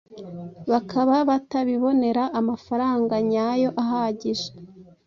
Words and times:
bakaba 0.71 1.15
batabibonera 1.29 2.23
amafaranga 2.39 3.15
nyayo 3.29 3.69
ahagije. 3.83 4.49